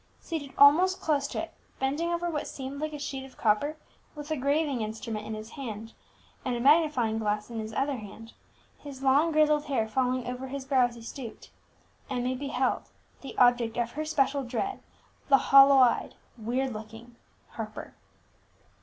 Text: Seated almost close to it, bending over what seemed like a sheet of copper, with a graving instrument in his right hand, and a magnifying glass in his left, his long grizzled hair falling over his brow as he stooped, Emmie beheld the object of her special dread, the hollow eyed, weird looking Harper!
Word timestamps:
Seated 0.19 0.51
almost 0.57 0.99
close 0.99 1.27
to 1.27 1.43
it, 1.43 1.53
bending 1.77 2.09
over 2.11 2.27
what 2.27 2.47
seemed 2.47 2.81
like 2.81 2.91
a 2.91 2.97
sheet 2.97 3.23
of 3.23 3.37
copper, 3.37 3.77
with 4.15 4.31
a 4.31 4.35
graving 4.35 4.81
instrument 4.81 5.27
in 5.27 5.35
his 5.35 5.49
right 5.49 5.57
hand, 5.57 5.93
and 6.43 6.55
a 6.55 6.59
magnifying 6.59 7.19
glass 7.19 7.51
in 7.51 7.59
his 7.59 7.71
left, 7.73 8.33
his 8.79 9.03
long 9.03 9.31
grizzled 9.31 9.65
hair 9.65 9.87
falling 9.87 10.25
over 10.25 10.47
his 10.47 10.65
brow 10.65 10.87
as 10.87 10.95
he 10.95 11.03
stooped, 11.03 11.51
Emmie 12.09 12.33
beheld 12.35 12.89
the 13.21 13.37
object 13.37 13.77
of 13.77 13.91
her 13.91 14.03
special 14.03 14.43
dread, 14.43 14.79
the 15.29 15.37
hollow 15.37 15.77
eyed, 15.77 16.15
weird 16.35 16.73
looking 16.73 17.15
Harper! 17.49 17.93